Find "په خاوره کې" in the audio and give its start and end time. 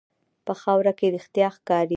0.45-1.11